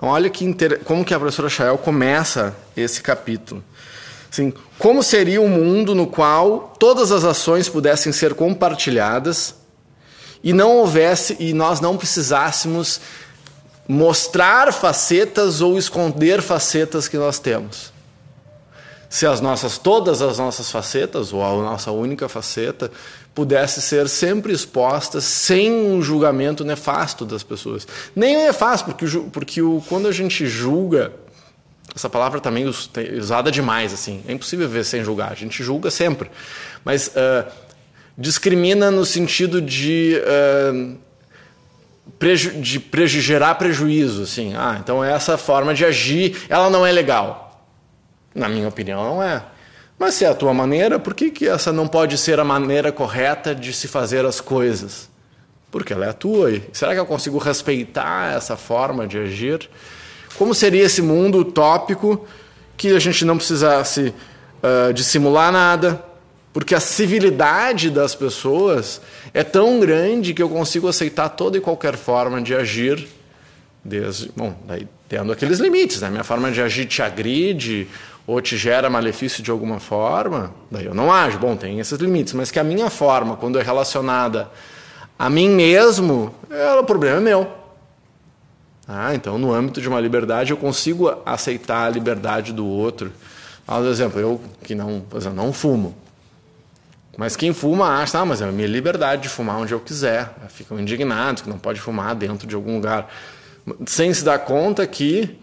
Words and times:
Então, 0.00 0.08
olha 0.08 0.30
que 0.30 0.46
inter... 0.46 0.80
como 0.82 1.04
que 1.04 1.12
a 1.12 1.18
professora 1.18 1.50
Chael 1.50 1.76
começa 1.76 2.56
esse 2.74 3.02
capítulo. 3.02 3.62
Assim, 4.32 4.50
como 4.78 5.02
seria 5.02 5.42
um 5.42 5.48
mundo 5.48 5.94
no 5.94 6.06
qual 6.06 6.74
todas 6.78 7.12
as 7.12 7.22
ações 7.22 7.68
pudessem 7.68 8.10
ser 8.10 8.32
compartilhadas 8.32 9.54
e 10.42 10.54
não 10.54 10.78
houvesse 10.78 11.36
e 11.38 11.52
nós 11.52 11.80
não 11.80 11.98
precisássemos 11.98 12.98
mostrar 13.86 14.72
facetas 14.72 15.60
ou 15.60 15.76
esconder 15.76 16.40
facetas 16.40 17.06
que 17.06 17.18
nós 17.18 17.38
temos. 17.38 17.92
Se 19.10 19.26
as 19.26 19.40
nossas 19.40 19.76
todas 19.76 20.22
as 20.22 20.38
nossas 20.38 20.70
facetas 20.70 21.32
ou 21.32 21.44
a 21.44 21.62
nossa 21.62 21.90
única 21.90 22.28
faceta 22.28 22.90
pudesse 23.34 23.82
ser 23.82 24.08
sempre 24.08 24.52
expostas 24.52 25.24
sem 25.24 25.72
um 25.72 26.00
julgamento 26.00 26.64
nefasto 26.64 27.24
das 27.24 27.42
pessoas. 27.42 27.86
Nem 28.14 28.36
é 28.36 28.46
nefasto, 28.46 28.86
porque, 28.86 29.06
porque 29.32 29.62
o, 29.62 29.82
quando 29.88 30.06
a 30.06 30.12
gente 30.12 30.46
julga, 30.46 31.12
essa 31.94 32.08
palavra 32.08 32.40
também 32.40 32.64
é 32.64 33.18
usada 33.18 33.50
demais, 33.50 33.92
assim, 33.92 34.22
é 34.28 34.32
impossível 34.32 34.68
ver 34.68 34.84
sem 34.84 35.02
julgar, 35.02 35.32
a 35.32 35.34
gente 35.34 35.62
julga 35.62 35.90
sempre. 35.90 36.30
Mas 36.84 37.08
uh, 37.08 37.50
discrimina 38.16 38.92
no 38.92 39.04
sentido 39.04 39.60
de, 39.60 40.20
uh, 40.22 40.96
preju 42.16 42.60
de 42.60 43.20
gerar 43.20 43.56
prejuízo, 43.56 44.22
assim. 44.22 44.54
Ah, 44.54 44.78
então 44.80 45.02
essa 45.02 45.36
forma 45.36 45.74
de 45.74 45.84
agir, 45.84 46.44
ela 46.48 46.70
não 46.70 46.86
é 46.86 46.92
legal. 46.92 47.49
Na 48.34 48.48
minha 48.48 48.68
opinião, 48.68 49.02
não 49.02 49.22
é. 49.22 49.42
Mas 49.98 50.14
se 50.14 50.24
é 50.24 50.28
a 50.28 50.34
tua 50.34 50.54
maneira, 50.54 50.98
por 50.98 51.14
que, 51.14 51.30
que 51.30 51.46
essa 51.46 51.72
não 51.72 51.86
pode 51.86 52.16
ser 52.16 52.40
a 52.40 52.44
maneira 52.44 52.90
correta 52.90 53.54
de 53.54 53.72
se 53.72 53.86
fazer 53.86 54.24
as 54.24 54.40
coisas? 54.40 55.10
Porque 55.70 55.92
ela 55.92 56.06
é 56.06 56.08
a 56.08 56.14
tua. 56.14 56.50
E 56.52 56.62
será 56.72 56.94
que 56.94 57.00
eu 57.00 57.06
consigo 57.06 57.36
respeitar 57.38 58.34
essa 58.34 58.56
forma 58.56 59.06
de 59.06 59.18
agir? 59.18 59.68
Como 60.36 60.54
seria 60.54 60.84
esse 60.84 61.02
mundo 61.02 61.38
utópico 61.40 62.26
que 62.76 62.96
a 62.96 62.98
gente 62.98 63.26
não 63.26 63.36
precisasse 63.36 64.14
uh, 64.62 64.92
dissimular 64.94 65.52
nada, 65.52 66.02
porque 66.52 66.74
a 66.74 66.80
civilidade 66.80 67.90
das 67.90 68.14
pessoas 68.14 69.02
é 69.34 69.44
tão 69.44 69.80
grande 69.80 70.32
que 70.32 70.42
eu 70.42 70.48
consigo 70.48 70.88
aceitar 70.88 71.28
toda 71.28 71.58
e 71.58 71.60
qualquer 71.60 71.96
forma 71.96 72.40
de 72.40 72.54
agir, 72.54 73.06
desde, 73.84 74.30
bom, 74.34 74.56
daí 74.66 74.88
tendo 75.08 75.32
aqueles 75.32 75.58
limites, 75.58 76.00
né? 76.00 76.08
Minha 76.08 76.24
forma 76.24 76.50
de 76.50 76.62
agir 76.62 76.86
te 76.86 77.02
agride 77.02 77.86
ou 78.30 78.40
te 78.40 78.56
gera 78.56 78.88
malefício 78.88 79.42
de 79.42 79.50
alguma 79.50 79.80
forma, 79.80 80.54
daí 80.70 80.86
eu 80.86 80.94
não 80.94 81.12
ajo. 81.12 81.36
Bom, 81.36 81.56
tem 81.56 81.80
esses 81.80 81.98
limites, 81.98 82.32
mas 82.32 82.48
que 82.48 82.60
a 82.60 82.64
minha 82.64 82.88
forma, 82.88 83.36
quando 83.36 83.58
é 83.58 83.62
relacionada 83.62 84.48
a 85.18 85.28
mim 85.28 85.48
mesmo, 85.50 86.32
é, 86.48 86.74
o 86.74 86.84
problema 86.84 87.16
é 87.16 87.20
meu. 87.20 87.52
Ah, 88.86 89.16
então, 89.16 89.36
no 89.36 89.52
âmbito 89.52 89.80
de 89.80 89.88
uma 89.88 89.98
liberdade, 89.98 90.52
eu 90.52 90.56
consigo 90.56 91.12
aceitar 91.26 91.86
a 91.86 91.90
liberdade 91.90 92.52
do 92.52 92.64
outro. 92.64 93.12
Por 93.66 93.84
exemplo, 93.86 94.20
eu 94.20 94.40
que 94.62 94.76
não, 94.76 95.02
exemplo, 95.12 95.36
não 95.36 95.52
fumo. 95.52 95.96
Mas 97.18 97.34
quem 97.34 97.52
fuma 97.52 98.00
acha, 98.00 98.20
ah, 98.20 98.24
mas 98.24 98.40
é 98.40 98.44
a 98.44 98.52
minha 98.52 98.68
liberdade 98.68 99.22
de 99.22 99.28
fumar 99.28 99.56
onde 99.56 99.74
eu 99.74 99.80
quiser. 99.80 100.32
Ficam 100.50 100.78
indignados 100.78 101.42
que 101.42 101.48
não 101.48 101.58
pode 101.58 101.80
fumar 101.80 102.14
dentro 102.14 102.46
de 102.46 102.54
algum 102.54 102.76
lugar. 102.76 103.12
Sem 103.86 104.14
se 104.14 104.24
dar 104.24 104.38
conta 104.38 104.86
que 104.86 105.36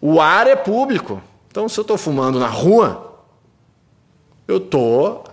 o 0.00 0.22
ar 0.22 0.46
é 0.46 0.56
público. 0.56 1.22
Então, 1.50 1.68
se 1.68 1.78
eu 1.78 1.82
estou 1.82 1.98
fumando 1.98 2.38
na 2.38 2.46
rua, 2.46 3.22
eu 4.46 4.58
estou 4.58 5.24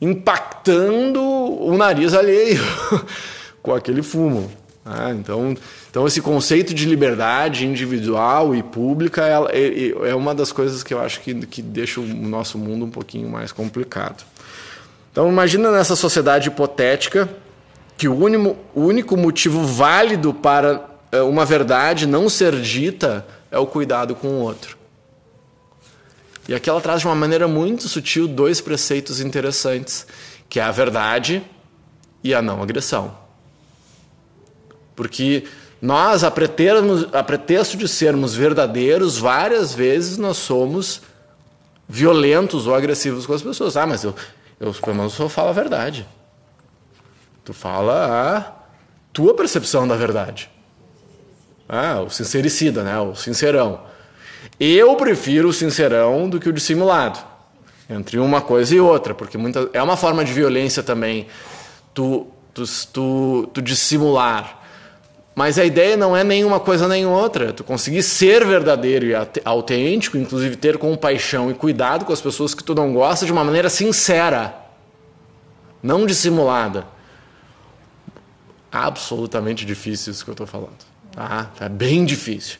impactando 0.00 1.22
o 1.22 1.76
nariz 1.76 2.12
alheio 2.12 2.62
com 3.62 3.74
aquele 3.74 4.02
fumo. 4.02 4.50
Ah, 4.84 5.10
então, 5.10 5.56
então, 5.90 6.06
esse 6.06 6.20
conceito 6.20 6.72
de 6.72 6.84
liberdade 6.84 7.66
individual 7.66 8.54
e 8.54 8.62
pública 8.62 9.26
é, 9.50 9.58
é, 9.58 10.10
é 10.10 10.14
uma 10.14 10.34
das 10.34 10.52
coisas 10.52 10.82
que 10.82 10.94
eu 10.94 11.00
acho 11.00 11.20
que, 11.20 11.34
que 11.46 11.60
deixa 11.60 12.00
o 12.00 12.04
nosso 12.04 12.56
mundo 12.56 12.84
um 12.84 12.90
pouquinho 12.90 13.28
mais 13.28 13.50
complicado. 13.50 14.24
Então 15.10 15.28
imagina 15.30 15.70
nessa 15.72 15.96
sociedade 15.96 16.48
hipotética 16.48 17.26
que 17.96 18.06
o 18.06 18.14
único, 18.14 18.54
o 18.74 18.82
único 18.82 19.16
motivo 19.16 19.64
válido 19.64 20.34
para 20.34 20.84
eh, 21.10 21.22
uma 21.22 21.46
verdade 21.46 22.06
não 22.06 22.28
ser 22.28 22.60
dita 22.60 23.26
é 23.50 23.58
o 23.58 23.66
cuidado 23.66 24.14
com 24.14 24.28
o 24.28 24.40
outro. 24.42 24.76
E 26.48 26.54
aqui 26.54 26.70
ela 26.70 26.80
traz 26.80 27.00
de 27.00 27.06
uma 27.06 27.14
maneira 27.14 27.48
muito 27.48 27.88
sutil 27.88 28.28
dois 28.28 28.60
preceitos 28.60 29.20
interessantes, 29.20 30.06
que 30.48 30.60
é 30.60 30.62
a 30.62 30.70
verdade 30.70 31.42
e 32.22 32.34
a 32.34 32.40
não 32.40 32.62
agressão. 32.62 33.16
Porque 34.94 35.44
nós, 35.80 36.24
a, 36.24 36.28
a 36.28 37.22
pretexto 37.22 37.76
de 37.76 37.88
sermos 37.88 38.34
verdadeiros, 38.34 39.18
várias 39.18 39.74
vezes 39.74 40.16
nós 40.16 40.36
somos 40.36 41.02
violentos 41.88 42.66
ou 42.66 42.74
agressivos 42.74 43.26
com 43.26 43.32
as 43.32 43.42
pessoas. 43.42 43.76
Ah, 43.76 43.86
mas 43.86 44.04
eu, 44.04 44.14
eu, 44.58 44.72
pelo 44.72 44.96
menos, 44.96 45.12
só 45.12 45.28
falo 45.28 45.50
a 45.50 45.52
verdade. 45.52 46.06
Tu 47.44 47.52
fala 47.52 48.36
a 48.36 48.52
tua 49.12 49.34
percepção 49.34 49.86
da 49.86 49.96
verdade. 49.96 50.50
Ah, 51.68 52.00
o 52.00 52.10
sincericida, 52.10 52.82
né? 52.82 52.98
O 52.98 53.14
sincerão. 53.14 53.80
Eu 54.58 54.96
prefiro 54.96 55.48
o 55.48 55.52
sincerão 55.52 56.28
do 56.28 56.40
que 56.40 56.48
o 56.48 56.52
dissimulado. 56.52 57.18
Entre 57.88 58.18
uma 58.18 58.40
coisa 58.40 58.74
e 58.74 58.80
outra, 58.80 59.14
porque 59.14 59.38
muita, 59.38 59.70
é 59.72 59.82
uma 59.82 59.96
forma 59.96 60.24
de 60.24 60.32
violência 60.32 60.82
também 60.82 61.26
tu, 61.94 62.26
tu, 62.52 62.64
tu, 62.92 63.50
tu 63.54 63.62
dissimular. 63.62 64.62
Mas 65.34 65.58
a 65.58 65.64
ideia 65.64 65.96
não 65.96 66.16
é 66.16 66.24
nenhuma 66.24 66.58
coisa 66.58 66.88
nem 66.88 67.06
outra. 67.06 67.52
Tu 67.52 67.62
conseguir 67.62 68.02
ser 68.02 68.44
verdadeiro 68.44 69.06
e 69.06 69.14
autêntico, 69.44 70.16
inclusive 70.16 70.56
ter 70.56 70.78
compaixão 70.78 71.50
e 71.50 71.54
cuidado 71.54 72.04
com 72.04 72.12
as 72.12 72.20
pessoas 72.20 72.54
que 72.54 72.64
tu 72.64 72.74
não 72.74 72.92
gosta 72.92 73.26
de 73.26 73.32
uma 73.32 73.44
maneira 73.44 73.68
sincera, 73.68 74.54
não 75.82 76.06
dissimulada. 76.06 76.86
Absolutamente 78.72 79.64
difícil 79.64 80.12
isso 80.12 80.24
que 80.24 80.30
eu 80.30 80.32
estou 80.32 80.46
falando. 80.46 80.78
Tá? 81.12 81.50
É 81.60 81.68
bem 81.68 82.04
difícil. 82.04 82.58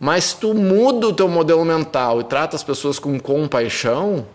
Mas 0.00 0.32
tu 0.32 0.54
muda 0.54 1.08
o 1.08 1.12
teu 1.12 1.28
modelo 1.28 1.64
mental 1.64 2.20
e 2.20 2.24
trata 2.24 2.54
as 2.54 2.62
pessoas 2.62 2.98
com 2.98 3.18
compaixão, 3.18 4.26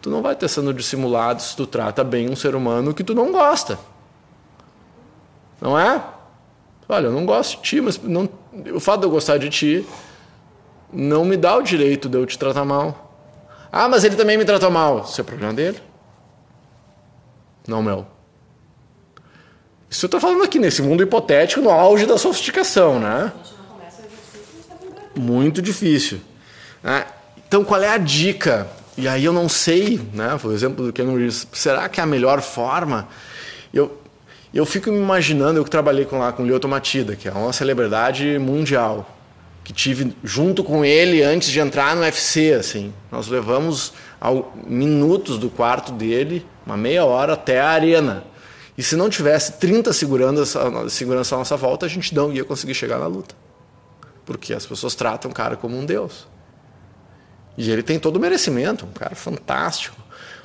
tu 0.00 0.08
não 0.08 0.22
vai 0.22 0.36
ter 0.36 0.48
sendo 0.48 0.72
dissimulado 0.72 1.42
se 1.42 1.56
tu 1.56 1.66
trata 1.66 2.04
bem 2.04 2.30
um 2.30 2.36
ser 2.36 2.54
humano 2.54 2.94
que 2.94 3.02
tu 3.02 3.14
não 3.14 3.32
gosta. 3.32 3.78
Não 5.60 5.78
é? 5.78 6.02
Olha, 6.88 7.06
eu 7.06 7.12
não 7.12 7.26
gosto 7.26 7.56
de 7.56 7.62
ti, 7.62 7.80
mas 7.80 8.00
não, 8.02 8.28
o 8.72 8.80
fato 8.80 9.00
de 9.00 9.06
eu 9.06 9.10
gostar 9.10 9.36
de 9.38 9.50
ti 9.50 9.86
não 10.92 11.24
me 11.24 11.36
dá 11.36 11.56
o 11.56 11.62
direito 11.62 12.08
de 12.08 12.16
eu 12.16 12.24
te 12.24 12.38
tratar 12.38 12.64
mal. 12.64 13.06
Ah, 13.70 13.88
mas 13.88 14.04
ele 14.04 14.16
também 14.16 14.38
me 14.38 14.44
tratou 14.44 14.70
mal. 14.70 15.00
Isso 15.00 15.20
é 15.20 15.24
problema 15.24 15.52
dele. 15.52 15.82
Não 17.66 17.82
meu. 17.82 18.06
Isso 19.90 20.06
eu 20.06 20.08
estou 20.08 20.20
falando 20.20 20.42
aqui 20.42 20.58
nesse 20.58 20.80
mundo 20.80 21.02
hipotético, 21.02 21.60
no 21.60 21.70
auge 21.70 22.06
da 22.06 22.16
sofisticação, 22.16 22.98
né? 22.98 23.32
Muito 25.18 25.60
difícil. 25.60 26.20
Ah, 26.82 27.06
então, 27.46 27.64
qual 27.64 27.82
é 27.82 27.88
a 27.88 27.98
dica? 27.98 28.68
E 28.96 29.06
aí 29.08 29.24
eu 29.24 29.32
não 29.32 29.48
sei, 29.48 30.00
né? 30.12 30.38
Por 30.40 30.52
exemplo, 30.52 30.86
do 30.86 30.92
Ken 30.92 31.06
Reeves, 31.06 31.46
será 31.52 31.88
que 31.88 32.00
é 32.00 32.02
a 32.02 32.06
melhor 32.06 32.40
forma? 32.40 33.08
Eu, 33.72 34.00
eu 34.52 34.64
fico 34.66 34.90
me 34.90 34.98
imaginando, 34.98 35.58
eu 35.58 35.64
que 35.64 35.70
trabalhei 35.70 36.04
com 36.04 36.18
lá 36.18 36.32
com 36.32 36.42
o 36.42 36.46
Leo 36.46 36.58
Tomatida, 36.58 37.14
que 37.14 37.28
é 37.28 37.32
uma 37.32 37.52
celebridade 37.52 38.38
mundial, 38.38 39.16
que 39.62 39.72
tive 39.72 40.16
junto 40.24 40.64
com 40.64 40.84
ele 40.84 41.22
antes 41.22 41.48
de 41.48 41.60
entrar 41.60 41.94
no 41.94 42.02
UFC, 42.02 42.52
assim. 42.52 42.92
Nós 43.10 43.28
levamos 43.28 43.92
ao, 44.20 44.52
minutos 44.66 45.38
do 45.38 45.48
quarto 45.48 45.92
dele, 45.92 46.44
uma 46.66 46.76
meia 46.76 47.04
hora 47.04 47.34
até 47.34 47.60
a 47.60 47.68
arena. 47.68 48.24
E 48.76 48.82
se 48.82 48.94
não 48.94 49.10
tivesse 49.10 49.54
30 49.54 49.92
seguranças, 49.92 50.54
segurança 50.90 51.34
à 51.34 51.38
nossa 51.38 51.56
volta, 51.56 51.86
a 51.86 51.88
gente 51.88 52.14
não 52.14 52.32
ia 52.32 52.44
conseguir 52.44 52.74
chegar 52.74 52.98
na 52.98 53.06
luta. 53.06 53.34
Porque 54.28 54.52
as 54.52 54.66
pessoas 54.66 54.94
tratam 54.94 55.30
o 55.30 55.34
cara 55.34 55.56
como 55.56 55.74
um 55.74 55.86
deus. 55.86 56.28
E 57.56 57.70
ele 57.70 57.82
tem 57.82 57.98
todo 57.98 58.16
o 58.16 58.20
merecimento, 58.20 58.84
um 58.84 58.92
cara 58.92 59.14
fantástico. 59.14 59.96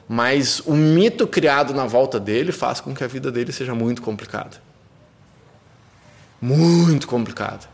Mas 0.07 0.61
o 0.61 0.73
mito 0.73 1.27
criado 1.27 1.73
na 1.73 1.85
volta 1.85 2.17
dele 2.17 2.53
faz 2.53 2.79
com 2.79 2.95
que 2.95 3.03
a 3.03 3.07
vida 3.07 3.29
dele 3.29 3.51
seja 3.51 3.75
muito 3.75 4.01
complicada. 4.01 4.55
Muito 6.41 7.09
complicada. 7.09 7.65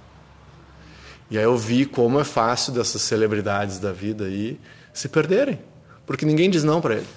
E 1.30 1.38
aí 1.38 1.44
eu 1.44 1.56
vi 1.56 1.86
como 1.86 2.20
é 2.20 2.24
fácil 2.24 2.74
dessas 2.74 3.04
celebridades 3.04 3.78
da 3.78 3.92
vida 3.92 4.26
aí 4.26 4.60
se 4.92 5.08
perderem, 5.08 5.60
porque 6.08 6.26
ninguém 6.26 6.50
diz 6.50 6.64
não 6.64 6.82
para 6.82 6.96
ele. 6.96 7.08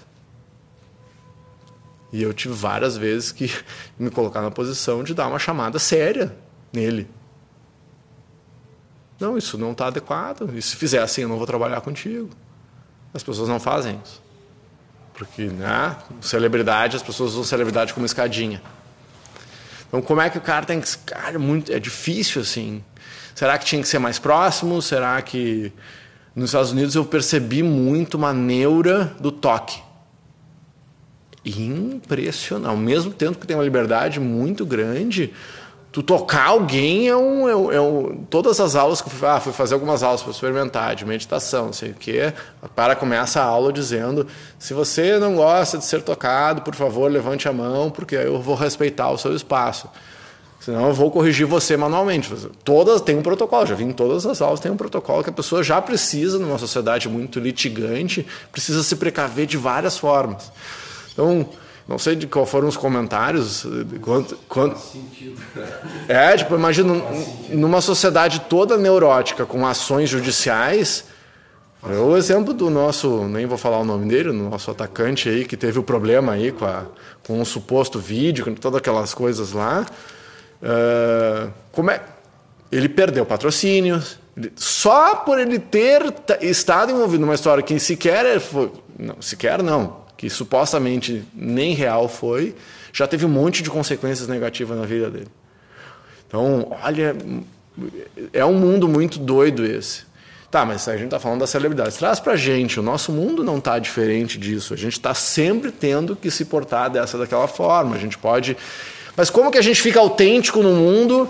E 2.12 2.22
eu 2.22 2.34
tive 2.34 2.52
várias 2.52 2.94
vezes 2.94 3.32
que 3.32 3.50
me 3.99 4.11
colocar 4.11 4.43
na 4.43 4.50
posição 4.50 5.02
de 5.02 5.14
dar 5.14 5.28
uma 5.28 5.38
chamada 5.38 5.78
séria 5.78 6.37
nele. 6.70 7.08
Não, 9.22 9.38
isso 9.38 9.56
não 9.56 9.70
está 9.70 9.86
adequado. 9.86 10.50
E 10.52 10.60
se 10.60 10.74
fizer 10.74 11.00
assim, 11.00 11.22
eu 11.22 11.28
não 11.28 11.36
vou 11.36 11.46
trabalhar 11.46 11.80
contigo. 11.80 12.28
As 13.14 13.22
pessoas 13.22 13.48
não 13.48 13.60
fazem 13.60 14.00
isso. 14.04 14.20
Porque, 15.14 15.44
né? 15.44 15.96
Celebridade, 16.20 16.96
as 16.96 17.02
pessoas 17.02 17.32
usam 17.32 17.44
celebridade 17.44 17.94
como 17.94 18.04
escadinha. 18.04 18.60
Então, 19.86 20.02
como 20.02 20.20
é 20.20 20.28
que 20.28 20.38
o 20.38 20.40
cara 20.40 20.66
tem 20.66 20.80
que. 20.80 20.98
Cara, 20.98 21.38
muito, 21.38 21.70
é 21.70 21.78
difícil 21.78 22.42
assim. 22.42 22.82
Será 23.32 23.56
que 23.58 23.64
tinha 23.64 23.80
que 23.80 23.86
ser 23.86 24.00
mais 24.00 24.19
próximo? 24.19 24.82
Será 24.82 25.22
que. 25.22 25.72
Nos 26.34 26.46
Estados 26.46 26.72
Unidos 26.72 26.96
eu 26.96 27.04
percebi 27.04 27.62
muito 27.62 28.14
uma 28.16 28.32
neura 28.32 29.14
do 29.20 29.30
toque. 29.30 29.80
Impressionante. 31.44 32.70
Ao 32.70 32.76
mesmo 32.76 33.12
tempo 33.12 33.38
que 33.38 33.46
tem 33.46 33.56
uma 33.56 33.62
liberdade 33.62 34.18
muito 34.18 34.66
grande, 34.66 35.32
tu 35.92 36.02
tocar 36.02 36.46
alguém 36.46 37.06
é 37.06 37.14
um, 37.14 37.46
é 37.46 37.54
um, 37.54 37.72
é 37.72 37.80
um, 37.80 38.24
todas 38.30 38.58
as 38.58 38.74
aulas 38.74 39.02
que 39.02 39.10
fui, 39.10 39.28
ah, 39.28 39.38
fui 39.38 39.52
fazer 39.52 39.74
algumas 39.74 40.02
aulas 40.02 40.22
para 40.22 40.30
experimentar 40.30 40.96
de 40.96 41.04
meditação, 41.04 41.66
não 41.66 41.72
sei 41.74 41.90
o 41.90 41.94
quê, 41.94 42.32
para 42.74 42.96
começa 42.96 43.42
a 43.42 43.44
aula 43.44 43.70
dizendo 43.70 44.26
se 44.58 44.72
você 44.72 45.18
não 45.18 45.36
gosta 45.36 45.76
de 45.76 45.84
ser 45.84 46.00
tocado, 46.00 46.62
por 46.62 46.74
favor 46.74 47.10
levante 47.10 47.46
a 47.46 47.52
mão 47.52 47.90
porque 47.90 48.16
eu 48.16 48.40
vou 48.40 48.54
respeitar 48.54 49.10
o 49.10 49.18
seu 49.18 49.36
espaço. 49.36 49.86
Senão 50.60 50.86
eu 50.86 50.94
vou 50.94 51.10
corrigir 51.10 51.44
você 51.44 51.76
manualmente. 51.76 52.32
Todas 52.64 53.00
tem 53.00 53.18
um 53.18 53.22
protocolo, 53.22 53.66
já 53.66 53.74
vi 53.74 53.82
em 53.82 53.92
todas 53.92 54.24
as 54.24 54.40
aulas 54.40 54.60
tem 54.60 54.70
um 54.70 54.76
protocolo 54.76 55.22
que 55.22 55.28
a 55.28 55.32
pessoa 55.32 55.62
já 55.62 55.82
precisa 55.82 56.38
numa 56.38 56.56
sociedade 56.56 57.08
muito 57.08 57.38
litigante, 57.38 58.24
precisa 58.50 58.82
se 58.82 58.96
precaver 58.96 59.44
de 59.44 59.58
várias 59.58 59.98
formas. 59.98 60.52
Então, 61.12 61.46
não 61.87 61.99
sei 61.99 62.14
de 62.14 62.26
qual 62.26 62.46
foram 62.46 62.69
os 62.69 62.76
comentários. 62.76 63.67
Quanto, 64.00 64.37
quanto... 64.49 64.81
É, 66.08 66.37
tipo, 66.37 66.55
imagina 66.55 66.94
numa 67.50 67.81
sociedade 67.81 68.40
toda 68.49 68.76
neurótica, 68.76 69.44
com 69.44 69.67
ações 69.67 70.08
judiciais. 70.08 71.05
É 71.84 71.96
o 71.96 72.17
exemplo 72.17 72.55
do 72.55 72.70
nosso, 72.70 73.25
nem 73.25 73.44
vou 73.44 73.58
falar 73.58 73.79
o 73.79 73.84
nome 73.84 74.06
dele, 74.06 74.29
o 74.29 74.32
nosso 74.32 74.70
atacante 74.70 75.29
aí, 75.29 75.44
que 75.44 75.56
teve 75.56 75.81
o 75.81 75.82
problema 75.82 76.32
aí 76.32 76.52
com, 76.52 76.64
a, 76.64 76.84
com 77.26 77.40
o 77.40 77.44
suposto 77.44 77.99
vídeo, 77.99 78.44
com 78.44 78.55
todas 78.55 78.78
aquelas 78.78 79.12
coisas 79.12 79.52
lá. 79.52 79.85
Uh, 80.62 81.50
como 81.73 81.90
é? 81.90 82.00
Ele 82.70 82.88
perdeu 82.88 83.26
patrocínios. 83.26 84.17
Só 84.55 85.17
por 85.17 85.38
ele 85.38 85.58
ter 85.58 86.14
estado 86.40 86.93
envolvido 86.93 87.20
numa 87.20 87.35
história 87.35 87.62
que 87.62 87.78
sequer 87.81 88.40
foi. 88.40 88.70
Não, 88.96 89.20
sequer 89.20 89.62
não 89.62 90.01
que 90.22 90.30
supostamente 90.30 91.24
nem 91.34 91.74
real 91.74 92.08
foi, 92.08 92.54
já 92.92 93.08
teve 93.08 93.26
um 93.26 93.28
monte 93.28 93.60
de 93.60 93.69
consequências 93.69 94.28
negativas 94.28 94.78
na 94.78 94.86
vida 94.86 95.10
dele. 95.10 95.26
Então, 96.28 96.76
olha, 96.80 97.16
é 98.32 98.44
um 98.44 98.54
mundo 98.54 98.86
muito 98.86 99.19
doido 99.19 99.66
esse. 99.66 100.04
Tá, 100.48 100.64
mas 100.64 100.86
a 100.86 100.92
gente 100.92 101.06
está 101.06 101.19
falando 101.19 101.40
das 101.40 101.50
celebridades. 101.50 101.96
Traz 101.96 102.20
para 102.20 102.36
gente, 102.36 102.78
o 102.78 102.84
nosso 102.84 103.10
mundo 103.10 103.42
não 103.42 103.58
está 103.58 103.80
diferente 103.80 104.38
disso. 104.38 104.72
A 104.72 104.76
gente 104.76 104.92
está 104.92 105.12
sempre 105.12 105.72
tendo 105.72 106.14
que 106.14 106.30
se 106.30 106.44
portar 106.44 106.88
dessa 106.88 107.18
daquela 107.18 107.48
forma. 107.48 107.96
A 107.96 107.98
gente 107.98 108.16
pode. 108.16 108.56
Mas 109.16 109.28
como 109.28 109.50
que 109.50 109.58
a 109.58 109.62
gente 109.62 109.82
fica 109.82 109.98
autêntico 109.98 110.62
no 110.62 110.72
mundo 110.72 111.28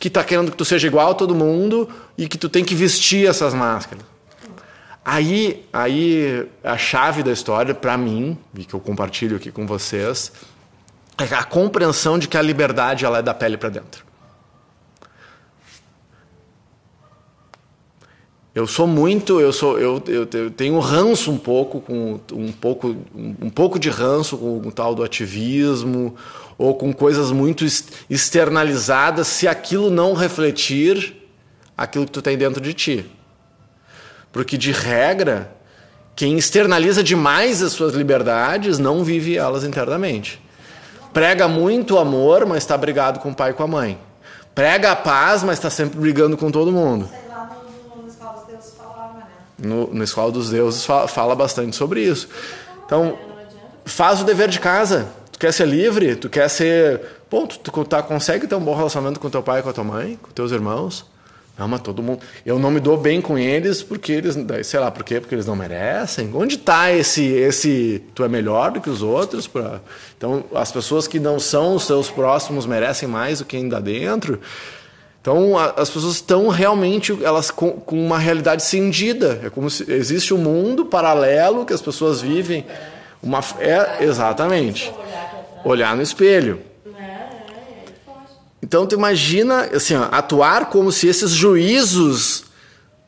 que 0.00 0.08
está 0.08 0.24
querendo 0.24 0.50
que 0.50 0.56
tu 0.56 0.64
seja 0.64 0.86
igual 0.86 1.10
a 1.10 1.14
todo 1.14 1.34
mundo 1.34 1.86
e 2.16 2.26
que 2.26 2.38
tu 2.38 2.48
tem 2.48 2.64
que 2.64 2.74
vestir 2.74 3.28
essas 3.28 3.52
máscaras? 3.52 4.11
Aí, 5.04 5.64
aí 5.72 6.48
a 6.62 6.78
chave 6.78 7.22
da 7.22 7.32
história, 7.32 7.74
para 7.74 7.96
mim, 7.98 8.38
e 8.56 8.64
que 8.64 8.74
eu 8.74 8.80
compartilho 8.80 9.36
aqui 9.36 9.50
com 9.50 9.66
vocês, 9.66 10.32
é 11.18 11.34
a 11.34 11.42
compreensão 11.42 12.18
de 12.18 12.28
que 12.28 12.36
a 12.36 12.42
liberdade 12.42 13.04
ela 13.04 13.18
é 13.18 13.22
da 13.22 13.34
pele 13.34 13.56
para 13.56 13.68
dentro. 13.68 14.04
Eu 18.54 18.66
sou 18.66 18.86
muito, 18.86 19.40
eu 19.40 19.50
sou, 19.50 19.78
eu, 19.78 20.02
eu, 20.06 20.28
eu, 20.30 20.50
tenho 20.50 20.78
ranço 20.78 21.30
um 21.30 21.38
pouco 21.38 21.80
com 21.80 22.20
um 22.34 22.52
pouco, 22.52 22.94
um 23.14 23.48
pouco 23.48 23.78
de 23.78 23.88
ranço 23.88 24.36
com 24.36 24.58
o 24.58 24.70
tal 24.70 24.94
do 24.94 25.02
ativismo 25.02 26.14
ou 26.58 26.74
com 26.74 26.92
coisas 26.92 27.32
muito 27.32 27.64
externalizadas 28.10 29.26
se 29.26 29.48
aquilo 29.48 29.90
não 29.90 30.12
refletir 30.12 31.16
aquilo 31.76 32.04
que 32.04 32.12
tu 32.12 32.20
tem 32.20 32.36
dentro 32.36 32.60
de 32.60 32.74
ti. 32.74 33.10
Porque, 34.32 34.56
de 34.56 34.72
regra, 34.72 35.52
quem 36.16 36.36
externaliza 36.36 37.02
demais 37.02 37.62
as 37.62 37.72
suas 37.72 37.94
liberdades 37.94 38.78
não 38.78 39.04
vive 39.04 39.36
elas 39.36 39.64
internamente. 39.64 40.42
Prega 41.12 41.46
muito 41.46 41.98
amor, 41.98 42.46
mas 42.46 42.58
está 42.58 42.76
brigado 42.76 43.20
com 43.20 43.30
o 43.30 43.34
pai 43.34 43.50
e 43.50 43.54
com 43.54 43.62
a 43.62 43.66
mãe. 43.66 43.98
Prega 44.54 44.92
a 44.92 44.96
paz, 44.96 45.42
mas 45.42 45.58
está 45.58 45.70
sempre 45.70 45.98
brigando 45.98 46.36
com 46.36 46.50
todo 46.50 46.72
mundo. 46.72 47.08
No, 49.58 49.86
no 49.92 50.02
Escola 50.02 50.32
dos 50.32 50.50
Deuses 50.50 50.84
fala, 50.84 51.06
fala 51.06 51.34
bastante 51.34 51.76
sobre 51.76 52.02
isso. 52.02 52.28
Então, 52.84 53.16
faz 53.84 54.20
o 54.20 54.24
dever 54.24 54.48
de 54.48 54.58
casa. 54.58 55.08
Tu 55.30 55.38
quer 55.38 55.52
ser 55.52 55.66
livre? 55.66 56.16
Tu 56.16 56.28
quer 56.28 56.48
ser. 56.48 57.00
Pô, 57.30 57.46
tu, 57.46 57.58
tu 57.58 57.84
tá, 57.84 58.02
consegue 58.02 58.46
ter 58.46 58.54
um 58.54 58.60
bom 58.60 58.74
relacionamento 58.74 59.20
com 59.20 59.30
teu 59.30 59.42
pai 59.42 59.62
com 59.62 59.68
a 59.68 59.72
tua 59.72 59.84
mãe, 59.84 60.18
com 60.20 60.30
teus 60.30 60.52
irmãos. 60.52 61.06
Mas 61.58 61.80
todo 61.80 62.02
mundo. 62.02 62.20
Eu 62.44 62.58
não 62.58 62.70
me 62.70 62.80
dou 62.80 62.96
bem 62.96 63.20
com 63.20 63.38
eles 63.38 63.82
porque 63.82 64.12
eles. 64.12 64.36
Sei 64.64 64.80
lá 64.80 64.90
por 64.90 65.04
quê? 65.04 65.20
Porque 65.20 65.34
eles 65.34 65.46
não 65.46 65.54
merecem. 65.54 66.30
Onde 66.34 66.56
está 66.56 66.92
esse. 66.92 67.24
esse 67.24 68.02
Tu 68.14 68.24
é 68.24 68.28
melhor 68.28 68.72
do 68.72 68.80
que 68.80 68.90
os 68.90 69.02
outros? 69.02 69.46
Pra... 69.46 69.80
Então, 70.16 70.44
as 70.54 70.72
pessoas 70.72 71.06
que 71.06 71.20
não 71.20 71.38
são 71.38 71.74
os 71.74 71.84
seus 71.84 72.10
próximos 72.10 72.66
merecem 72.66 73.08
mais 73.08 73.38
do 73.38 73.44
que 73.44 73.56
ainda 73.56 73.80
dentro. 73.80 74.40
Então, 75.20 75.56
a, 75.56 75.66
as 75.76 75.88
pessoas 75.88 76.14
estão 76.14 76.48
realmente 76.48 77.16
elas 77.22 77.50
com, 77.50 77.72
com, 77.72 78.02
uma 78.02 78.18
realidade 78.18 78.62
cindida. 78.64 79.40
É 79.44 79.50
como 79.50 79.70
se 79.70 79.90
existe 79.92 80.34
um 80.34 80.38
mundo 80.38 80.86
paralelo 80.86 81.64
que 81.64 81.72
as 81.72 81.82
pessoas 81.82 82.20
vivem. 82.20 82.66
Uma, 83.22 83.40
é, 83.60 84.02
exatamente. 84.04 84.92
Olhar 85.64 85.94
no 85.94 86.02
espelho. 86.02 86.71
Então 88.62 88.86
tu 88.86 88.94
imagina 88.94 89.64
assim, 89.74 89.96
ó, 89.96 90.08
atuar 90.12 90.66
como 90.66 90.92
se 90.92 91.08
esses 91.08 91.32
juízos 91.32 92.44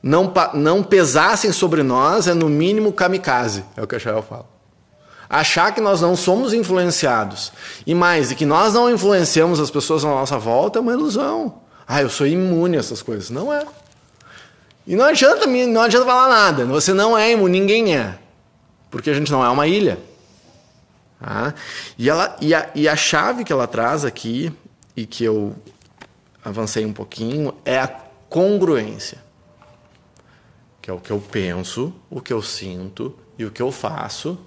não, 0.03 0.33
não 0.53 0.83
pesassem 0.83 1.53
sobre 1.53 1.83
nós 1.83 2.27
é 2.27 2.35
no 2.35 2.49
mínimo 2.49 2.93
kamikaze, 2.93 3.65
é 3.77 3.83
o 3.83 3.87
que 3.87 3.95
a 3.95 3.99
Shael 3.99 4.23
fala. 4.23 4.47
Achar 5.31 5.73
que 5.73 5.81
nós 5.81 6.01
não 6.01 6.17
somos 6.17 6.53
influenciados 6.53 7.53
e 7.87 7.95
mais, 7.95 8.31
e 8.31 8.35
que 8.35 8.45
nós 8.45 8.75
não 8.75 8.91
influenciamos 8.91 9.59
as 9.59 9.71
pessoas 9.71 10.05
à 10.05 10.09
nossa 10.09 10.39
volta 10.39 10.79
é 10.79 10.83
uma 10.83 10.93
ilusão. 10.93 11.61
Ah, 11.87 12.03
eu 12.03 12.11
sou 12.11 12.27
imune 12.27 12.77
a 12.77 12.81
essas 12.81 13.03
coisas. 13.03 13.31
Não 13.31 13.53
é. 13.53 13.65
E 14.87 14.95
não 14.97 15.05
adianta, 15.05 15.47
não 15.47 15.81
adianta 15.81 16.07
falar 16.07 16.29
nada. 16.29 16.65
Você 16.67 16.93
não 16.93 17.17
é 17.17 17.33
imune, 17.33 17.61
ninguém 17.61 17.97
é. 17.97 18.19
Porque 18.91 19.11
a 19.11 19.15
gente 19.15 19.33
não 19.33 19.45
é 19.45 19.49
uma 19.49 19.67
ilha. 19.67 19.99
Tá? 21.21 21.55
E, 21.99 22.09
ela, 22.09 22.37
e, 22.41 22.55
a, 22.55 22.71
e 22.75 22.89
a 22.89 22.97
chave 22.97 23.45
que 23.45 23.53
ela 23.53 23.67
traz 23.67 24.05
aqui 24.05 24.53
e 24.97 25.07
que 25.07 25.25
eu 25.25 25.55
avancei 26.45 26.85
um 26.85 26.93
pouquinho 26.93 27.55
é 27.65 27.79
a 27.79 27.89
congruência. 27.89 29.19
Que 30.81 30.91
é 30.91 30.93
o 30.93 31.01
que 31.01 31.11
eu 31.11 31.19
penso, 31.19 31.95
o 32.11 32.21
que 32.21 32.33
eu 32.33 32.43
sinto 32.43 33.17
e 33.39 33.45
o 33.45 33.51
que 33.51 33.63
eu 33.63 33.73
faço 33.73 34.39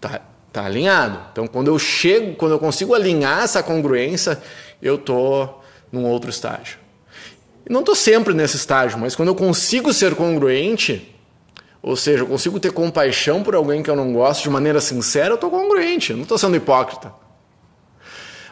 tá, 0.00 0.20
tá 0.52 0.64
alinhado. 0.64 1.20
Então, 1.32 1.46
quando 1.46 1.68
eu 1.68 1.78
chego, 1.78 2.34
quando 2.36 2.52
eu 2.52 2.58
consigo 2.58 2.94
alinhar 2.94 3.42
essa 3.42 3.62
congruência, 3.62 4.40
eu 4.80 4.96
tô 4.96 5.48
num 5.92 6.06
outro 6.06 6.30
estágio. 6.30 6.78
não 7.68 7.80
estou 7.80 7.94
sempre 7.94 8.34
nesse 8.34 8.56
estágio, 8.56 8.98
mas 8.98 9.14
quando 9.14 9.28
eu 9.28 9.34
consigo 9.34 9.92
ser 9.92 10.14
congruente, 10.14 11.14
ou 11.82 11.96
seja, 11.96 12.22
eu 12.22 12.26
consigo 12.26 12.58
ter 12.58 12.72
compaixão 12.72 13.42
por 13.42 13.54
alguém 13.54 13.82
que 13.82 13.90
eu 13.90 13.96
não 13.96 14.12
gosto 14.12 14.42
de 14.42 14.50
maneira 14.50 14.80
sincera, 14.80 15.30
eu 15.30 15.34
estou 15.34 15.50
congruente, 15.50 16.10
eu 16.10 16.16
não 16.16 16.22
estou 16.22 16.38
sendo 16.38 16.56
hipócrita. 16.56 17.12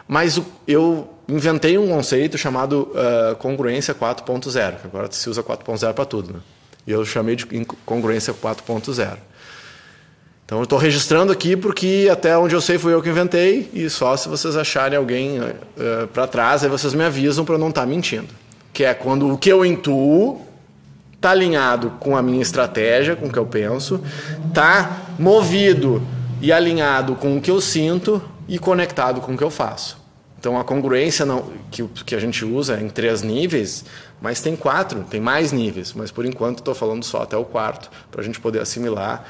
Mas 0.07 0.41
eu 0.67 1.09
inventei 1.27 1.77
um 1.77 1.87
conceito 1.87 2.37
chamado 2.37 2.89
uh, 2.93 3.35
congruência 3.35 3.93
4.0, 3.93 4.75
que 4.77 4.87
agora 4.87 5.11
se 5.11 5.29
usa 5.29 5.43
4.0 5.43 5.93
para 5.93 6.05
tudo. 6.05 6.33
Né? 6.33 6.39
E 6.85 6.91
eu 6.91 7.03
chamei 7.05 7.35
de 7.35 7.45
congruência 7.85 8.33
4.0. 8.33 9.17
Então 10.45 10.59
eu 10.59 10.63
estou 10.63 10.79
registrando 10.79 11.33
aqui 11.33 11.57
porque 11.57 12.07
até 12.09 12.37
onde 12.37 12.55
eu 12.55 12.61
sei 12.61 12.77
foi 12.77 12.93
eu 12.93 13.01
que 13.01 13.09
inventei 13.09 13.69
e 13.73 13.89
só 13.89 14.15
se 14.15 14.29
vocês 14.29 14.55
acharem 14.55 14.97
alguém 14.97 15.41
uh, 15.41 15.53
eh, 15.77 16.07
para 16.13 16.25
trás 16.25 16.63
aí 16.63 16.69
vocês 16.69 16.93
me 16.93 17.03
avisam 17.03 17.43
para 17.43 17.57
não 17.57 17.67
estar 17.67 17.81
tá 17.81 17.87
mentindo. 17.87 18.29
Que 18.71 18.85
é 18.85 18.93
quando 18.93 19.29
o 19.29 19.37
que 19.37 19.51
eu 19.51 19.65
intuo 19.65 20.41
está 21.13 21.31
alinhado 21.31 21.91
com 21.99 22.15
a 22.15 22.21
minha 22.21 22.41
estratégia, 22.41 23.13
com 23.13 23.25
o 23.25 23.29
que 23.29 23.37
eu 23.37 23.45
penso, 23.45 24.01
está 24.47 25.01
movido 25.19 26.01
e 26.41 26.53
alinhado 26.53 27.15
com 27.15 27.35
o 27.35 27.41
que 27.41 27.51
eu 27.51 27.59
sinto 27.59 28.21
e 28.47 28.57
conectado 28.57 29.21
com 29.21 29.33
o 29.33 29.37
que 29.37 29.43
eu 29.43 29.49
faço. 29.49 29.97
Então 30.39 30.59
a 30.59 30.63
congruência 30.63 31.25
não, 31.25 31.51
que, 31.71 31.83
que 32.05 32.15
a 32.15 32.19
gente 32.19 32.45
usa 32.45 32.79
em 32.79 32.89
três 32.89 33.23
níveis, 33.23 33.83
mas 34.21 34.39
tem 34.39 34.55
quatro, 34.55 35.03
tem 35.03 35.19
mais 35.19 35.51
níveis, 35.51 35.93
mas 35.93 36.11
por 36.11 36.25
enquanto 36.25 36.59
estou 36.59 36.75
falando 36.75 37.03
só 37.03 37.23
até 37.23 37.35
o 37.35 37.43
quarto, 37.43 37.89
para 38.11 38.21
a 38.21 38.23
gente 38.23 38.39
poder 38.39 38.59
assimilar 38.59 39.25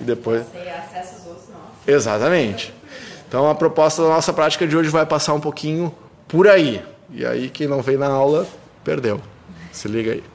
e 0.00 0.04
depois. 0.04 0.44
Você 0.46 0.68
acessa 0.68 1.16
os 1.16 1.26
outros, 1.26 1.48
não. 1.48 1.94
Exatamente. 1.94 2.72
Então 3.28 3.50
a 3.50 3.54
proposta 3.54 4.02
da 4.02 4.08
nossa 4.08 4.32
prática 4.32 4.66
de 4.66 4.76
hoje 4.76 4.88
vai 4.88 5.04
passar 5.04 5.34
um 5.34 5.40
pouquinho 5.40 5.92
por 6.28 6.46
aí. 6.46 6.82
E 7.10 7.26
aí 7.26 7.50
quem 7.50 7.66
não 7.66 7.82
veio 7.82 7.98
na 7.98 8.08
aula, 8.08 8.46
perdeu. 8.84 9.20
Se 9.72 9.88
liga 9.88 10.12
aí. 10.12 10.31